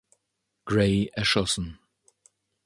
Grey" 0.65 1.11
erschossen. 1.13 1.77